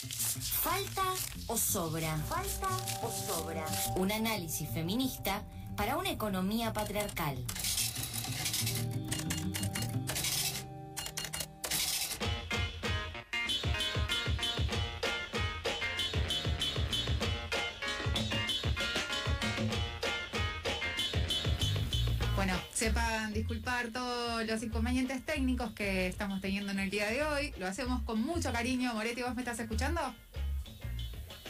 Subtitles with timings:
[0.00, 1.02] ¿Falta
[1.46, 2.16] o sobra?
[2.26, 2.68] ¿Falta
[3.02, 3.66] o sobra?
[3.96, 5.42] Un análisis feminista
[5.76, 7.36] para una economía patriarcal.
[23.88, 27.54] Todos los inconvenientes técnicos que estamos teniendo en el día de hoy.
[27.58, 28.92] Lo hacemos con mucho cariño.
[28.94, 30.00] Moretti, ¿vos me estás escuchando?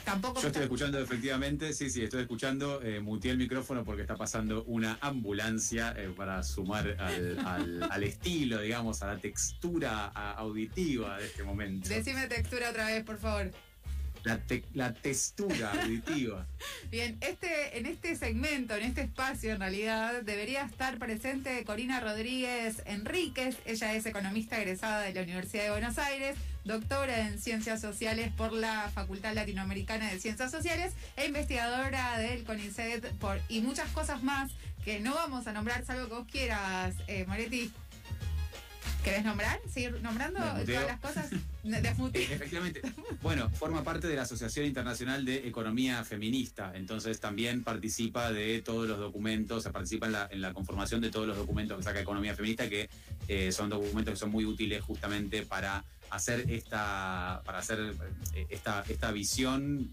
[0.04, 0.40] Tampoco.
[0.40, 2.80] Yo estoy escuchando efectivamente, sí, sí, estoy escuchando.
[2.82, 8.02] Eh, muteé el micrófono porque está pasando una ambulancia eh, para sumar al, al- al
[8.04, 11.88] estilo, digamos, a la textura a- auditiva de este momento.
[11.88, 13.50] Decime textura otra vez, por favor.
[14.24, 14.40] La,
[14.74, 16.46] la textura auditiva.
[16.90, 22.82] Bien, este, en este segmento, en este espacio, en realidad, debería estar presente Corina Rodríguez
[22.84, 23.56] Enríquez.
[23.64, 28.52] Ella es economista egresada de la Universidad de Buenos Aires, doctora en Ciencias Sociales por
[28.52, 34.50] la Facultad Latinoamericana de Ciencias Sociales e investigadora del CONICET por, y muchas cosas más
[34.84, 37.70] que no vamos a nombrar, salvo que vos quieras, eh, Moretti.
[39.04, 39.60] ¿Querés nombrar?
[39.72, 41.30] ¿Seguir nombrando todas las cosas?
[41.62, 42.22] Desmuteo.
[42.30, 42.82] Efectivamente.
[43.22, 48.88] Bueno, forma parte de la Asociación Internacional de Economía Feminista, entonces también participa de todos
[48.88, 51.82] los documentos, o sea, participa en la, en la conformación de todos los documentos que
[51.82, 52.88] saca Economía Feminista, que
[53.28, 57.94] eh, son documentos que son muy útiles justamente para hacer esta, para hacer
[58.34, 59.92] eh, esta, esta visión,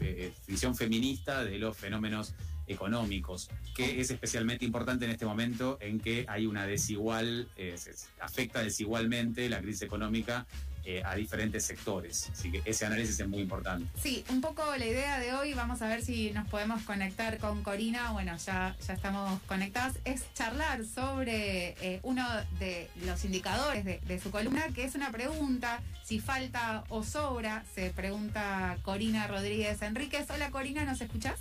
[0.00, 2.34] eh, visión feminista de los fenómenos
[2.68, 7.76] económicos, que es especialmente importante en este momento en que hay una desigual, eh,
[8.20, 10.46] afecta desigualmente la crisis económica
[10.84, 12.30] eh, a diferentes sectores.
[12.32, 13.86] Así que ese análisis es muy importante.
[14.00, 17.62] Sí, un poco la idea de hoy, vamos a ver si nos podemos conectar con
[17.62, 22.26] Corina, bueno, ya, ya estamos conectadas, es charlar sobre eh, uno
[22.58, 27.64] de los indicadores de, de su columna, que es una pregunta, si falta o sobra,
[27.74, 30.30] se pregunta Corina Rodríguez Enríquez.
[30.30, 31.38] Hola Corina, ¿nos escuchás?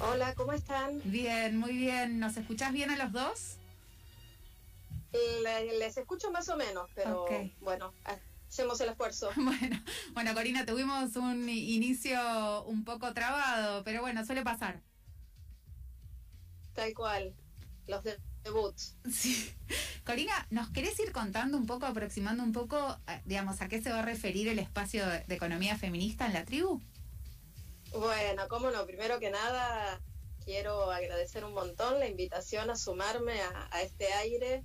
[0.00, 1.00] Hola, ¿cómo están?
[1.04, 3.56] Bien, muy bien, ¿nos escuchás bien a los dos?
[5.12, 7.26] Le- Les escucho más o menos, pero
[7.60, 7.92] bueno,
[8.48, 9.30] hacemos el esfuerzo.
[9.36, 9.82] Bueno,
[10.12, 14.80] bueno, Corina, tuvimos un inicio un poco trabado, pero bueno, suele pasar.
[16.74, 17.34] Tal cual,
[17.88, 18.94] los de- debuts.
[19.10, 19.52] Sí.
[20.04, 23.90] Corina, ¿nos querés ir contando un poco, aproximando un poco, eh, digamos, a qué se
[23.90, 26.80] va a referir el espacio de economía feminista en la tribu?
[27.92, 30.00] Bueno, cómo no, primero que nada
[30.44, 34.64] quiero agradecer un montón la invitación a sumarme a, este aire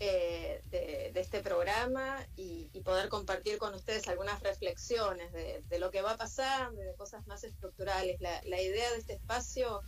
[0.00, 6.16] eh, de, este programa y, poder compartir con ustedes algunas reflexiones de, lo que va
[6.16, 8.20] pasando de cosas más estructurales.
[8.20, 9.80] La, idea de este espacio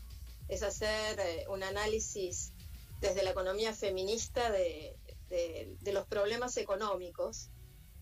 [0.49, 2.53] es hacer eh, un análisis
[3.01, 4.97] desde la economía feminista de
[5.93, 7.51] los problemas económicos.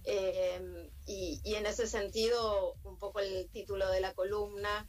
[0.05, 4.87] Eh, y, y en ese sentido, un poco el título de la columna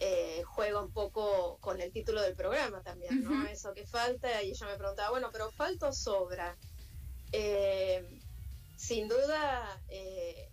[0.00, 3.46] eh, juega un poco con el título del programa también, ¿no?
[3.46, 6.56] Eso que falta, y ella me preguntaba, bueno, pero falta o sobra.
[7.32, 8.20] Eh,
[8.76, 10.48] sin duda, eh,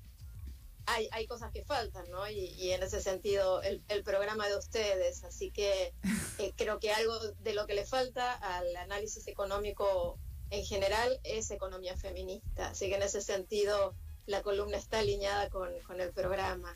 [0.86, 2.30] hay, hay cosas que faltan, ¿no?
[2.30, 5.94] Y, y en ese sentido, el, el programa de ustedes, así que
[6.40, 10.18] eh, creo que algo de lo que le falta al análisis económico
[10.52, 12.70] en general es economía feminista.
[12.70, 13.96] Así que en ese sentido
[14.28, 16.76] la columna está alineada con, con el programa.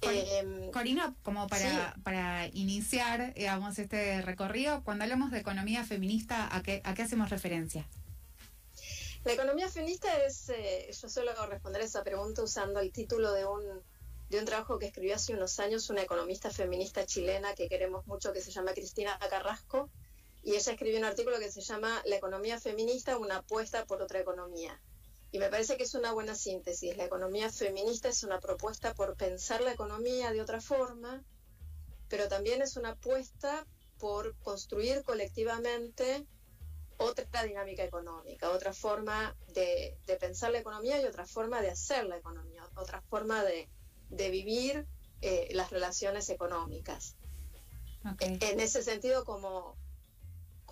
[0.00, 2.00] Em, Corina, como para, Sí.
[2.02, 7.30] para iniciar, digamos, este recorrido, cuando hablamos de economía feminista, ¿a qué, a qué hacemos
[7.30, 7.86] referencia?
[9.24, 13.62] La economía feminista es, eh, yo suelo responder esa pregunta usando el título de un,
[14.28, 18.32] de un trabajo que escribió hace unos años una economista feminista chilena que queremos mucho,
[18.32, 19.88] que se llama Cristina Carrasco,
[20.42, 24.20] y ella escribió un artículo que se llama La economía feminista, una apuesta por otra
[24.20, 24.80] economía.
[25.30, 26.96] Y me parece que es una buena síntesis.
[26.96, 31.22] La economía feminista es una propuesta por pensar la economía de otra forma,
[32.08, 33.66] pero también es una apuesta
[33.98, 36.26] por construir colectivamente
[36.98, 42.04] otra dinámica económica, otra forma de, de pensar la economía y otra forma de hacer
[42.06, 43.68] la economía, otra forma de,
[44.10, 44.86] de vivir
[45.22, 47.16] eh, las relaciones económicas.
[48.04, 48.22] Ok.
[48.22, 49.76] En ese sentido, como,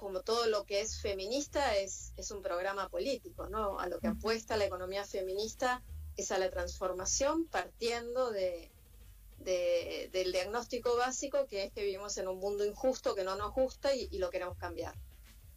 [0.00, 3.78] como todo lo que es feminista es, es un programa político, ¿no?
[3.78, 5.82] A lo que apuesta la economía feminista
[6.16, 8.70] es a la transformación partiendo de,
[9.38, 13.52] de- del diagnóstico básico que es que vivimos en un mundo injusto que no nos
[13.52, 14.94] gusta y, y lo queremos cambiar.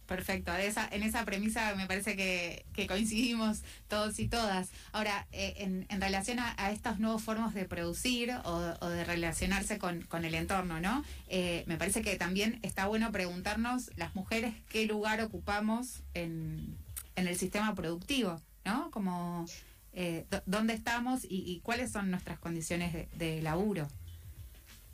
[0.07, 4.69] Perfecto, de en esa premisa me parece que, que coincidimos todos y todas.
[4.91, 9.77] Ahora, eh, en, en relación a, a estas nuevas formas de producir o, de relacionarse
[9.77, 11.05] con, con el entorno, ¿no?
[11.29, 16.77] Eh, me parece que también está bueno preguntarnos las mujeres qué lugar ocupamos en,
[17.15, 18.91] en el sistema productivo, ¿no?
[18.91, 19.45] Como
[19.93, 23.87] eh, dónde estamos y, cuáles son nuestras condiciones de, laburo.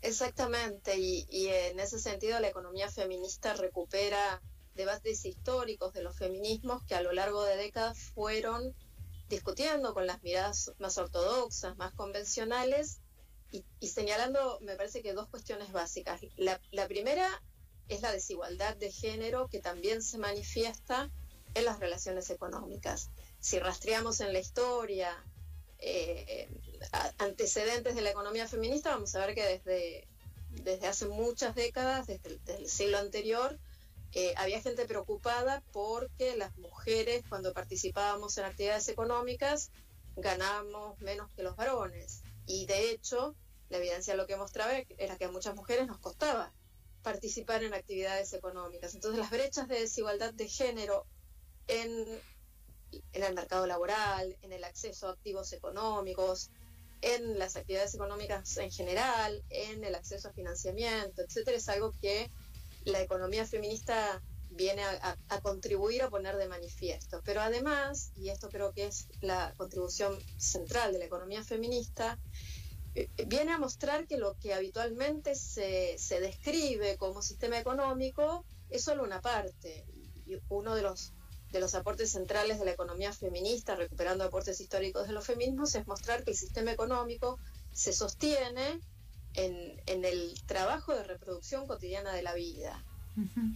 [0.01, 4.41] Exactamente, y, en ese sentido la economía feminista recupera
[4.79, 8.73] debates históricos de los feminismos que a lo largo de décadas fueron
[9.27, 13.01] discutiendo con las miradas más ortodoxas, más convencionales
[13.51, 16.21] y, señalando, me parece que dos cuestiones básicas.
[16.37, 17.27] La, primera
[17.89, 21.11] es la desigualdad de género que también se manifiesta
[21.55, 23.09] en las relaciones económicas.
[23.39, 25.11] Si rastreamos en la historia
[25.79, 26.47] eh,
[27.17, 30.07] antecedentes de la economía feminista, vamos a ver que desde,
[30.63, 33.59] desde hace muchas décadas, desde el, siglo anterior,
[34.13, 39.71] eh, había gente preocupada porque las mujeres, cuando participábamos en actividades económicas,
[40.15, 42.23] ganábamos menos que los varones.
[42.47, 43.35] Y de hecho,
[43.69, 46.51] la evidencia lo que mostraba era que a muchas mujeres nos costaba
[47.03, 48.95] participar en actividades económicas.
[48.95, 51.05] Entonces las brechas de desigualdad de género
[51.67, 52.05] en,
[53.13, 56.49] en el mercado laboral, en el acceso a activos económicos,
[57.01, 62.29] en las actividades económicas en general, en el acceso a financiamiento, etcétera, es algo que
[62.85, 67.21] la economía feminista viene a, contribuir a poner de manifiesto.
[67.23, 72.19] Pero además, y esto creo que es la contribución central de la economía feminista,
[72.95, 78.83] eh, viene a mostrar que lo que habitualmente se, se describe como sistema económico es
[78.83, 79.85] solo una parte.
[80.25, 81.13] Y uno de los,
[81.51, 85.87] de los aportes centrales de la economía feminista, recuperando aportes históricos de los feminismos, es
[85.87, 87.39] mostrar que el sistema económico
[87.71, 88.79] se sostiene
[89.33, 92.83] en, en el trabajo de reproducción cotidiana de la vida.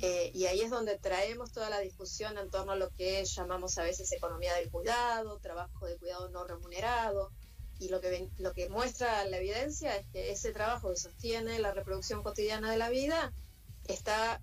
[0.01, 3.77] Eh, y ahí es donde traemos toda la discusión en torno a lo que llamamos
[3.77, 7.31] a veces economía del cuidado, trabajo de cuidado no remunerado.
[7.79, 11.73] Y lo que, lo que muestra la evidencia es que ese trabajo que sostiene la
[11.73, 13.33] reproducción cotidiana de la vida
[13.87, 14.41] está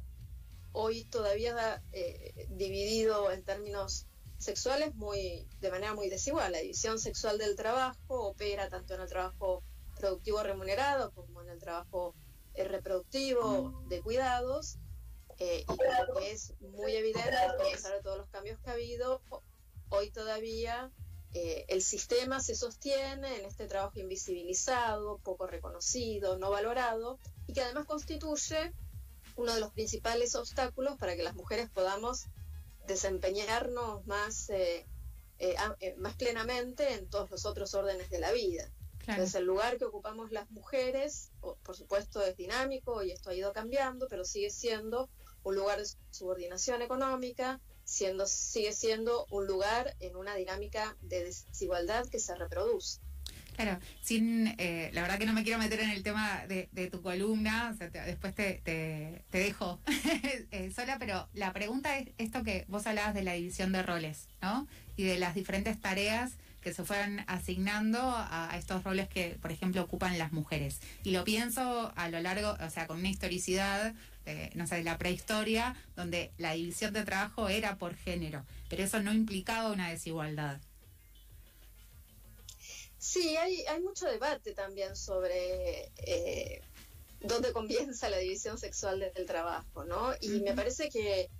[0.72, 4.06] hoy todavía eh, dividido en términos
[4.38, 6.52] sexuales muy de manera muy desigual.
[6.52, 9.62] La división sexual del trabajo opera tanto en el trabajo
[10.00, 12.14] productivo remunerado como en el trabajo
[12.54, 14.78] eh, reproductivo de cuidados
[15.38, 18.70] eh, y creo que es muy evidente que a pesar de todos los cambios que
[18.70, 19.22] ha habido,
[19.88, 20.90] hoy todavía
[21.32, 27.62] eh, el sistema se sostiene en este trabajo invisibilizado, poco reconocido, no valorado, y que
[27.62, 28.74] además constituye
[29.36, 32.26] uno de los principales obstáculos para que las mujeres podamos
[32.86, 34.50] desempeñarnos más,
[35.96, 38.70] más plenamente en todos los otros órdenes de la vida.
[39.06, 43.52] Entonces, el lugar que ocupamos las mujeres, por supuesto, es dinámico y esto ha ido
[43.52, 45.08] cambiando, pero sigue siendo
[45.42, 52.06] un lugar de subordinación económica, siendo, sigue siendo un lugar en una dinámica de desigualdad
[52.08, 53.00] que se reproduce.
[53.56, 57.02] Claro, sin, eh, la verdad que no me quiero meter en el tema de, tu
[57.02, 57.76] columna,
[58.06, 59.80] después te, te, dejo
[60.50, 64.28] eh, sola, pero la pregunta es esto que vos hablabas de la división de roles,
[64.40, 64.66] ¿no?
[64.96, 69.82] Y de las diferentes tareas que se fueron asignando a, estos roles que, por ejemplo,
[69.82, 70.80] ocupan las mujeres.
[71.02, 73.94] Y lo pienso a lo largo, o sea, con una historicidad,
[74.26, 78.82] eh, no sé, de la prehistoria, donde la división de trabajo era por género, pero
[78.82, 80.60] eso no implicaba una desigualdad.
[82.98, 86.60] Sí, hay, hay mucho debate también sobre eh,
[87.20, 90.12] dónde comienza la división sexual del trabajo, ¿no?
[90.20, 91.30] Y me parece que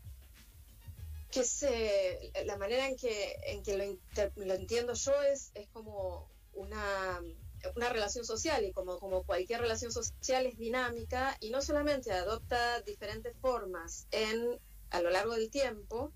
[1.31, 6.29] que se, la manera en que, en que lo, lo entiendo yo es, es como
[6.55, 7.21] una,
[7.76, 12.81] una relación social y como, como cualquier relación social es dinámica y no solamente adopta
[12.83, 14.59] diferentes formas en,
[14.90, 16.12] a lo largo del tiempo,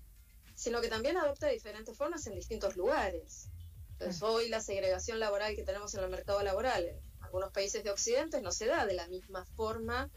[0.55, 3.49] sino que también adopta diferentes formas en distintos lugares.
[3.93, 7.91] Entonces hoy la segregación laboral que tenemos en el mercado laboral en algunos países de
[7.91, 10.09] Occidente no se da de la misma forma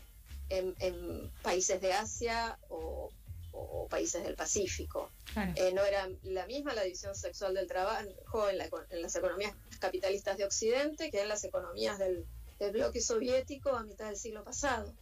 [0.48, 3.10] en, en países de Asia o
[3.58, 5.10] o, países del Pacífico.
[5.56, 10.44] Eh, no era la misma la división sexual del trabajo en, las economías capitalistas de
[10.44, 12.26] Occidente que en las economías del,
[12.72, 14.92] bloque soviético a mitad del siglo pasado.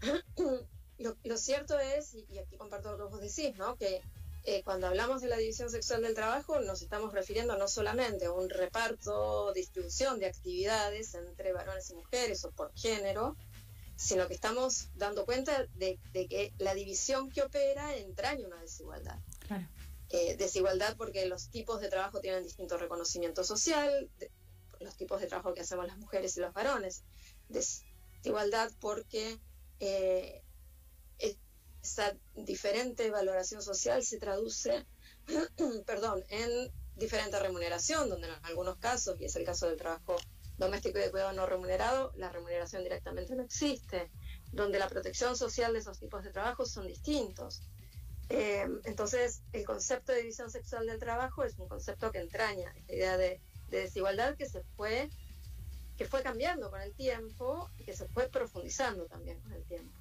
[0.98, 3.76] lo, cierto es, y, aquí comparto lo que vos decís, ¿no?
[3.76, 4.02] que
[4.44, 8.32] eh, cuando hablamos de la división sexual del trabajo nos estamos refiriendo no solamente a
[8.32, 13.36] un reparto, distribución de actividades entre varones y mujeres o por género,
[13.98, 19.18] sino que estamos dando cuenta de, que la división que opera entraña una desigualdad.
[20.10, 24.08] Eh, desigualdad porque los tipos de trabajo tienen distinto reconocimiento social,
[24.78, 27.02] los tipos de trabajo que hacemos las mujeres y los varones.
[27.48, 29.40] Desigualdad porque
[29.80, 30.44] eh,
[31.82, 34.86] esa diferente valoración social se traduce,
[35.86, 40.16] perdón, en diferente remuneración, donde en algunos casos, y es el caso del trabajo
[40.58, 44.10] doméstico de cuidado no remunerado, la remuneración directamente no existe,
[44.52, 47.62] donde la protección social de esos tipos de trabajos son distintos.
[48.30, 52.92] Eh, entonces, el concepto de división sexual del trabajo es un concepto que entraña esta
[52.92, 55.10] idea de, desigualdad que se fue
[55.98, 59.92] que fue cambiando con el tiempo y que se fue profundizando también con el tiempo.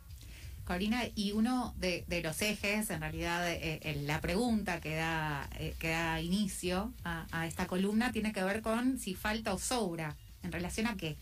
[0.63, 5.89] Corina, y uno de, los ejes, en realidad, eh, la pregunta que da, eh, que
[5.89, 10.15] da inicio a, esta columna tiene que ver con si falta o sobra.
[10.43, 11.17] ¿En relación a qué?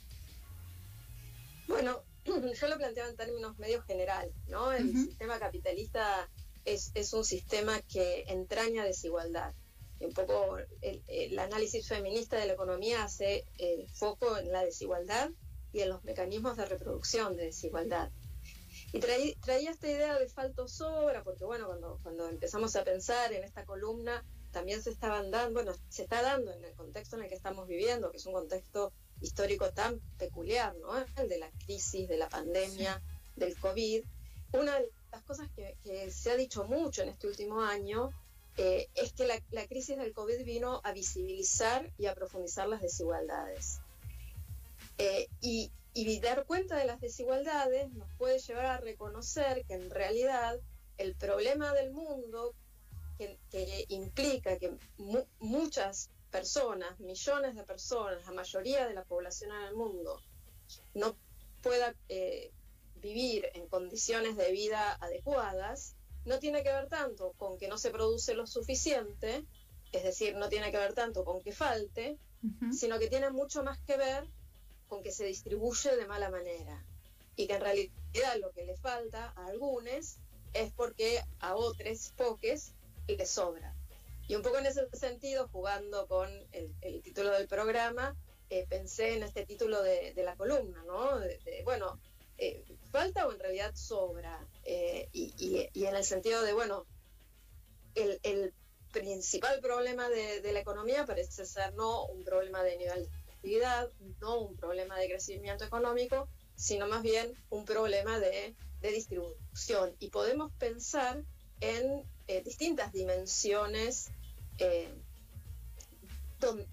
[1.67, 4.71] Bueno, yo lo planteo en términos medio general, ¿no?
[4.71, 6.29] El sistema capitalista
[6.63, 9.53] es, es un sistema que entraña desigualdad
[9.99, 15.29] un poco el, análisis feminista de la economía hace eh, foco en la desigualdad
[15.71, 18.11] y en los mecanismos de reproducción de desigualdad.
[18.91, 23.43] Y traía esta idea de falto sobra, porque bueno, cuando, cuando empezamos a pensar en
[23.43, 27.29] esta columna, también se estaban dando, bueno, se está dando en el contexto en el
[27.29, 28.93] que estamos viviendo, que es un contexto
[29.25, 30.97] histórico tan peculiar, ¿no?
[31.17, 33.01] El de la crisis, de la pandemia,
[33.35, 34.03] del COVID.
[34.53, 38.11] Una de las cosas que, que se ha dicho mucho en este último año
[38.57, 43.79] eh, es que la, crisis del COVID vino a visibilizar y a profundizar las desigualdades.
[44.97, 45.71] Eh, y,
[46.21, 50.59] dar cuenta de las desigualdades nos puede llevar a reconocer que en realidad
[50.97, 52.53] el problema del mundo
[53.17, 54.73] que, implica que
[55.39, 60.21] muchas personas, millones de personas, la mayoría de la población en el mundo,
[60.93, 61.15] no
[61.61, 62.51] pueda eh,
[63.01, 67.89] vivir en condiciones de vida adecuadas, no tiene que ver tanto con que no se
[67.89, 69.45] produce lo suficiente,
[69.93, 72.17] es decir, no tiene que ver tanto con que falte,
[72.71, 74.27] sino que tiene mucho más que ver
[74.87, 76.85] con que se distribuye de mala manera
[77.35, 80.17] y que en realidad lo que le falta a algunos
[80.53, 82.73] es porque a otros poques
[83.07, 83.74] les sobra.
[84.27, 88.15] Y un poco en ese sentido, jugando con el, título del programa,
[88.49, 91.19] eh, pensé en este título de, la columna, ¿no?
[91.63, 91.99] bueno,
[92.37, 94.39] eh, falta o en realidad sobra.
[94.63, 96.85] Eh, y, en el sentido de, bueno,
[97.95, 98.53] el,
[98.91, 103.89] principal problema de, la economía parece ser no un problema de nivel de actividad,
[104.21, 109.95] no un problema de crecimiento económico, sino más bien un problema de, distribución.
[109.99, 111.23] Y podemos pensar
[111.59, 112.03] en
[112.43, 114.11] distintas dimensiones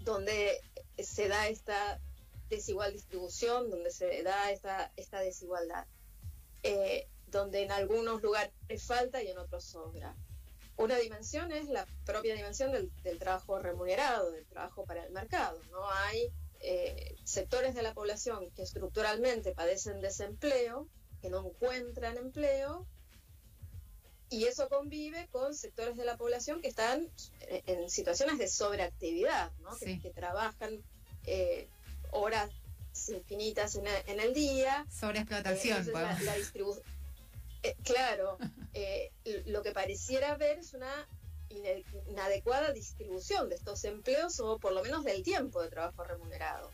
[0.04, 0.60] donde
[0.98, 2.00] se da esta
[2.48, 5.86] desigual distribución, donde se da esta, esta desigualdad,
[6.62, 8.52] eh, donde en algunos lugares
[8.84, 10.14] falta y en otros sobra.
[10.76, 15.60] Una dimensión es la propia dimensión del, trabajo remunerado, del trabajo para el mercado.
[15.70, 20.88] No hay eh, sectores de la población que estructuralmente padecen desempleo,
[21.20, 22.86] que no encuentran empleo,
[24.32, 27.06] y eso convive con sectores de la población que están
[27.48, 29.76] en, situaciones de sobreactividad, ¿no?
[29.76, 30.82] que, trabajan
[31.26, 31.68] eh,
[32.10, 32.50] horas
[33.08, 34.86] infinitas en, el día.
[34.90, 35.86] Sobre explotación.
[37.62, 38.38] Eh, claro,
[38.74, 39.12] eh,
[39.46, 41.08] lo que pareciera ver es una
[42.08, 46.70] inadecuada distribución de estos empleos o por lo menos del tiempo de trabajo remunerado.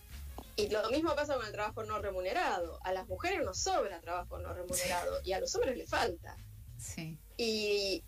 [0.54, 2.78] Y lo mismo pasa con el trabajo no remunerado.
[2.82, 6.36] A las mujeres nos sobra trabajo no remunerado y a los hombres les falta.
[6.78, 7.18] Sí.
[7.38, 8.04] Y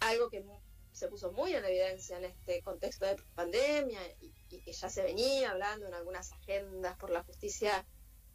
[0.00, 0.44] algo que
[0.92, 5.50] se puso muy en evidencia en este contexto de pandemia y, que ya se venía
[5.50, 7.86] hablando en algunas agendas por la justicia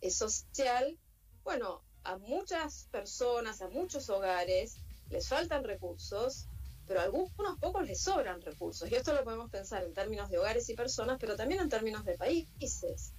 [0.01, 0.97] eh, social,
[1.43, 4.77] bueno, a muchas personas, a muchos hogares
[5.09, 6.47] les faltan recursos,
[6.87, 8.89] pero a algunos pocos les sobran recursos.
[8.89, 12.03] Y esto lo podemos pensar en términos de hogares y personas, pero también en términos
[12.03, 13.13] de países.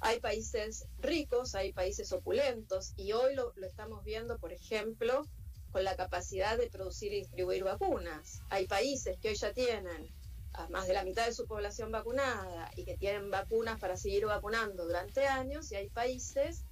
[0.00, 5.26] Hay países ricos, hay países opulentos, y hoy lo, lo estamos viendo, por ejemplo,
[5.74, 8.42] con la capacidad de producir y distribuir vacunas.
[8.48, 10.08] Hay países que hoy ya tienen
[10.52, 14.24] a más de la mitad de su población vacunada y que tienen vacunas para seguir
[14.24, 16.62] vacunando durante años y hay países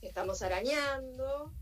[0.00, 1.52] que estamos arañando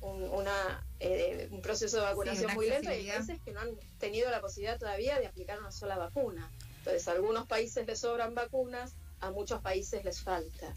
[0.00, 3.76] un, una, eh, un proceso de vacunación muy lento y hay países que no han
[4.00, 6.50] tenido la posibilidad todavía de aplicar una sola vacuna.
[6.78, 10.74] Entonces, a algunos países les sobran vacunas, a muchos países les falta.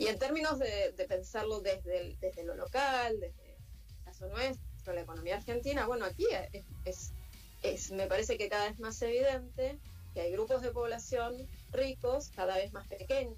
[0.00, 3.39] Y en términos de, pensarlo desde, desde lo local, desde
[4.20, 6.26] caso nuestro, la economía argentina, bueno, aquí
[6.84, 7.12] es,
[7.62, 9.78] es, me parece que cada vez más evidente
[10.14, 11.36] que hay grupos de población
[11.72, 13.36] ricos, cada vez más pequeños,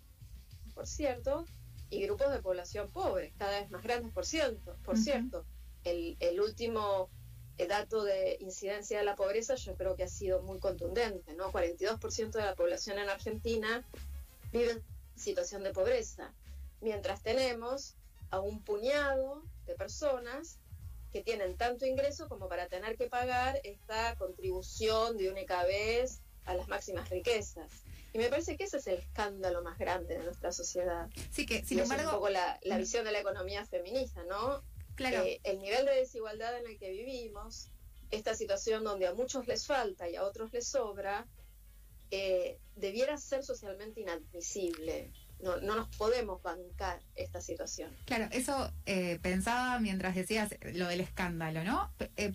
[0.75, 1.45] por cierto,
[1.91, 4.77] y grupos de población pobres, cada vez más grandes, por cierto.
[4.85, 5.45] Por cierto.
[5.85, 7.11] El, el último
[7.69, 11.53] dato de incidencia de la pobreza yo creo que ha sido muy contundente, ¿no?
[11.53, 13.85] 42% de la población en Argentina
[14.53, 14.83] vive en
[15.17, 16.33] situación de pobreza
[16.81, 17.95] mientras tenemos
[18.31, 20.59] a un puñado de personas
[21.13, 26.55] que tienen tanto ingreso como para tener que pagar esta contribución de única vez a
[26.55, 27.71] las máximas riquezas.
[28.15, 31.09] Y me parece que ese es el escándalo más grande de nuestra sociedad.
[31.31, 34.63] Sí, que sin es un poco la, visión de la economía feminista, ¿no?
[34.95, 35.25] Claro.
[35.25, 37.69] Eh, el nivel de desigualdad en el que vivimos,
[38.11, 41.27] esta situación donde a muchos les falta y a otros les sobra,
[42.11, 45.11] eh, debiera ser socialmente inadmisible.
[45.43, 47.91] No, no, nos podemos bancar esta situación.
[48.05, 51.93] Claro, eso eh, pensaba mientras decías lo del escándalo, ¿no?
[52.17, 52.33] Eh,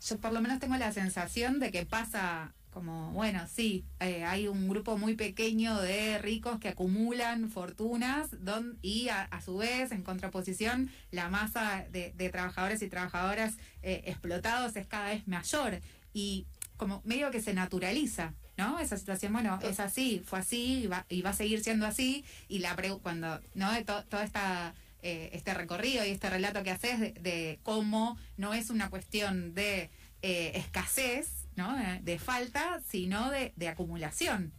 [0.00, 4.46] yo por lo menos tengo la sensación de que pasa como, bueno, sí, eh, hay
[4.46, 10.02] un grupo muy pequeño de ricos que acumulan fortunas don, y a, su vez, en
[10.02, 15.80] contraposición, la masa de, trabajadores y trabajadoras eh, explotados es cada vez mayor
[16.12, 16.46] y
[16.78, 18.32] como medio que se naturaliza.
[18.56, 18.80] ¿No?
[18.80, 22.24] Esa situación, bueno, es así, fue así y va, y va a seguir siendo así.
[22.48, 23.70] Y la cuando, ¿no?
[23.70, 28.70] De toda esta eh, este recorrido y este relato que haces de, cómo no es
[28.70, 29.90] una cuestión de
[30.22, 31.72] escasez, ¿no?
[32.02, 34.52] De, falta, sino de, acumulación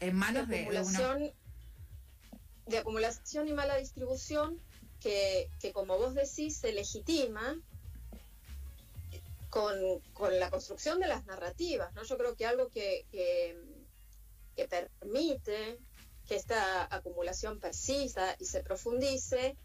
[0.00, 1.32] en manos de, acumulación,
[2.66, 4.58] de, acumulación y mala distribución
[5.00, 7.56] que, como vos decís, se legitima
[9.50, 9.76] con,
[10.38, 12.04] la construcción de las narrativas, ¿no?
[12.04, 13.56] Yo creo que algo que, que,
[15.00, 15.78] permite
[16.26, 19.56] que esta acumulación persista y se profundice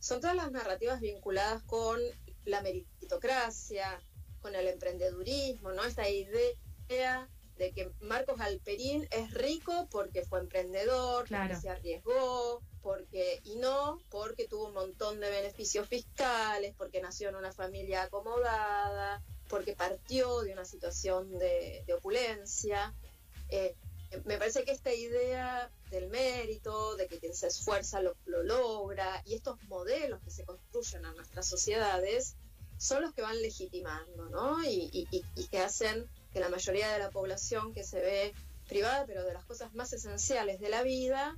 [0.00, 2.00] son todas las narrativas vinculadas con
[2.44, 4.00] la meritocracia,
[4.40, 5.84] con el emprendedurismo, ¿no?
[5.84, 7.28] Esta idea
[7.58, 14.00] de que Marcos Alperín es rico porque fue emprendedor, porque se arriesgó, porque y no
[14.10, 20.42] porque tuvo un montón de beneficios fiscales, porque nació en una familia acomodada, porque partió
[20.42, 22.94] de una situación de, opulencia.
[23.50, 23.74] Eh,
[24.24, 29.22] me parece que esta idea del mérito, de que quien se esfuerza lo, lo logra,
[29.26, 32.36] y estos modelos que se construyen en nuestras sociedades,
[32.78, 34.64] son los que van legitimando, ¿no?
[34.64, 35.08] Y,
[35.50, 38.34] que hacen que la mayoría de la población que se ve
[38.68, 41.36] privada, pero de las cosas más esenciales de la vida,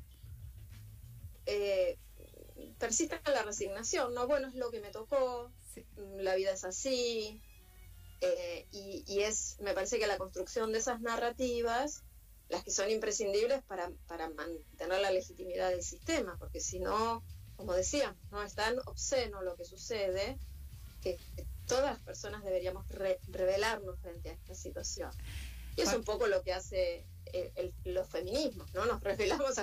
[1.51, 1.99] eh,
[2.79, 4.29] persista en la resignación, ¿no?
[4.29, 5.51] Bueno, es lo que me tocó,
[6.19, 7.43] la vida es así,
[8.21, 12.05] eh, y, es, me parece que la construcción de esas narrativas,
[12.49, 17.25] las que son imprescindibles para, para mantener la legitimidad del sistema, porque si no,
[17.57, 20.39] como decía, no es tan obsceno lo que sucede,
[21.03, 21.19] que
[21.67, 22.87] todas las personas deberíamos
[23.29, 25.11] revelarnos frente a esta situación.
[25.77, 27.07] Y es un poco lo que hace
[27.85, 28.87] los feminismos, ¿no?
[28.87, 29.57] Nos revelamos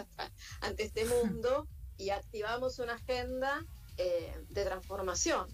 [0.62, 1.68] ante este mundo
[1.98, 3.64] y activamos una agenda
[3.98, 5.48] eh, de transformación.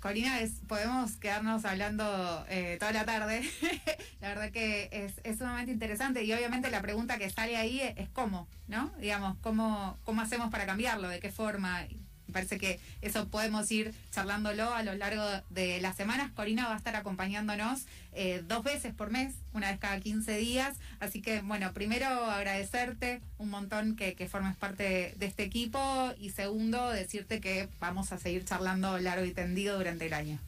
[0.00, 3.42] Corina, podemos quedarnos hablando eh, toda la tarde.
[4.20, 7.96] la verdad que es, es, sumamente interesante y obviamente la pregunta que sale ahí es,
[7.96, 8.92] es, cómo, ¿no?
[8.98, 11.86] Digamos, cómo, cómo hacemos para cambiarlo, de qué forma
[12.26, 16.32] me parece que eso podemos ir charlándolo a lo largo de las semanas.
[16.32, 20.76] Corina va a estar acompañándonos eh, dos veces por mes, una vez cada 15 días.
[21.00, 26.90] Así que, bueno, primero agradecerte un montón que, formes parte de este equipo y segundo,
[26.90, 30.38] decirte que vamos a seguir charlando largo y tendido durante el año.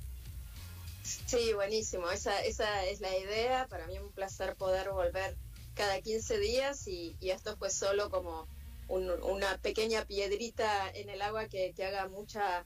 [1.04, 2.10] Sí, buenísimo.
[2.10, 3.66] Esa, esa es la idea.
[3.68, 5.36] Para mí es un placer poder volver
[5.74, 8.48] cada 15 días y esto fue solo como
[8.88, 12.64] una pequeña piedrita en el agua que, haga mucha,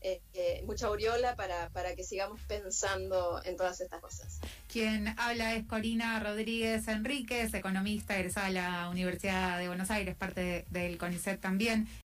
[0.00, 4.40] eh, eh, mucha aureola para, para que sigamos pensando en todas estas cosas.
[4.70, 10.64] Quien habla es Corina Rodríguez Enríquez, economista egresada de la Universidad de Buenos Aires, parte
[10.70, 11.88] del CONICET también.